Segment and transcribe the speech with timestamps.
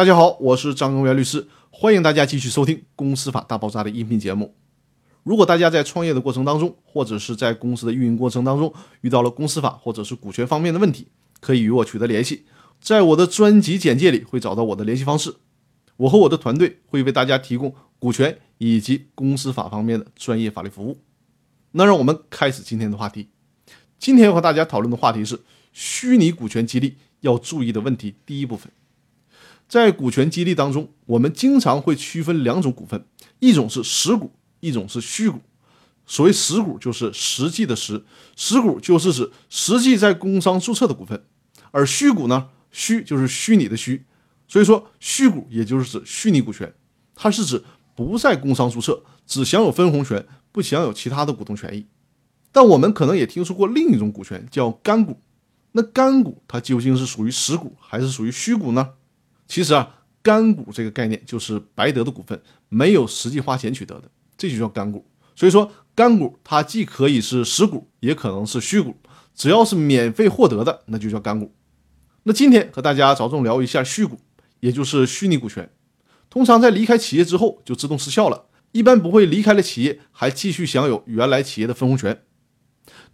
[0.00, 4.54] 大家好，我是张根元律师，欢迎大家继续收听《公司法大爆炸》的音频节目。
[5.24, 11.08] 如果大家在创业的过程当中，或者是在公司的运营过程当中遇到了公司法或者是股权方面的问题，
[11.38, 12.46] 可以与我取得联系，
[12.80, 15.34] 在我的专辑简介里会找到我的联系方式。
[15.98, 20.96] 我和我的团队会为大家提供股权以及公司法方面的专业法律服务。
[21.72, 23.28] 那让我们开始今天的话题。
[23.98, 25.38] 今天要和大家讨论的话题是
[25.74, 28.14] 虚拟股权激励要注意的问题。
[28.24, 28.72] 第一部分，
[29.70, 33.06] 在股权激励当中，我们经常会区分两种股份，
[33.38, 35.38] 一种是实股，一种是虚股。
[36.04, 41.16] 所谓实股，就是实际的实，实股就是指实际在工商注册的股份；
[41.70, 44.04] 而虚股呢，虚就是虚拟的虚。
[44.48, 46.74] 所以说，虚股也就是指虚拟股权，
[47.14, 47.62] 它是指
[47.94, 51.86] 不在工商注册，只享有分红权，不享有其他的股东权益。
[52.50, 55.20] 但我们可能也听说过另一种股权叫干股，
[55.70, 58.94] 那干股它究竟是属于实股还是属于虚股呢？
[59.50, 65.04] 其实啊，干股这个概念就是白得的股份，没有实际花钱取得的，这就叫干股。
[65.34, 68.94] 所以说，干股它既可以是实股，也可能是虚股，
[69.34, 71.52] 只要是免费获得的，那就叫干股。
[72.22, 74.18] 那今天和大家着重聊一下虚股。
[74.60, 75.70] 也就是虚拟股权，
[76.28, 82.22] 通常在离开企业之后就自动失效了，一般不会离开了企业还继续享有原来企业的分红权。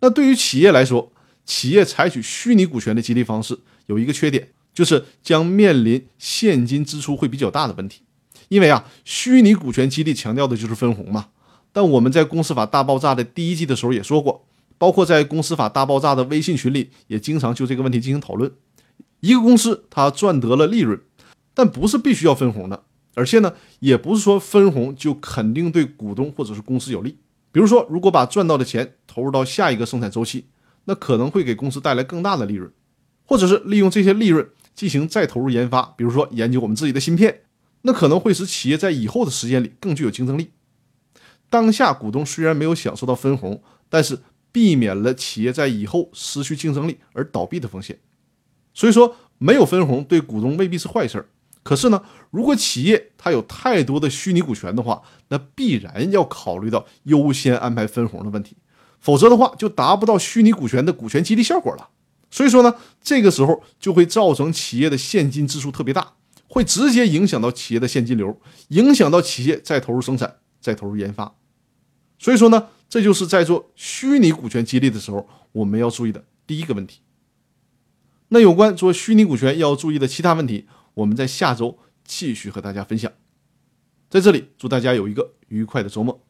[0.00, 1.12] 那对于企业来说，
[1.44, 3.56] 企业采取虚拟股权的激励方式
[3.86, 8.02] 有一个缺点，就是将面临现金支出会比较大的问题。
[8.50, 11.30] 因为啊，虚拟股权激励强调的就是分红嘛。
[11.72, 14.46] 但我们在公司法大爆炸的第一季的时候也说过，
[14.78, 18.52] 包括在公司法大爆炸的微信群里也经常就这个问题进行讨论。
[19.20, 21.00] 一个公司它赚得了利润。
[21.58, 27.16] 但不是必须要分红的，而且呢，也不是说分红就肯定对股东或者是公司有利。
[27.50, 30.48] 比如说，如果把赚到的钱投入到下一个生产周期，
[30.84, 32.70] 那可能会给公司带来更大的利润，
[33.24, 34.46] 或者是利用这些利润
[34.76, 37.40] 进行再投入研发，比如说研究我们自己的芯片，
[37.82, 40.50] 那可能会使企业在以后的时间里更具有竞争力。
[41.48, 44.20] 当下股东虽然没有享受到分红，但是
[44.52, 47.98] 避免了企业在以后失去竞争力而倒闭的风险。
[48.74, 51.28] 所以说，没有分红对股东未必是坏事儿。
[51.62, 58.56] 可是呢，如果企业它有太多的虚拟股权的话，那必然要考虑到优先安排分红的问题，
[59.00, 61.88] 否则的话就达不到虚拟股权的股权激励效果了。
[62.36, 66.12] 所以说呢，这个时候就会造成企业的现金支出特别大，
[66.46, 68.38] 会直接影响到企业的现金流，
[68.68, 71.34] 影响到企业再投入生产、再投入研发。
[72.18, 77.00] 所以说呢，这就是在做虚拟股权激励的时候我们要注意的第一个问题。
[78.28, 80.66] 那有关做虚拟股权要注意的其他问题。
[80.92, 83.10] 我们在下周继续和大家分享，
[84.10, 86.22] 在这里祝大家有一个愉快的周末。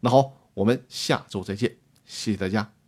[0.00, 2.79] 那好，我们下周再见，谢谢大家。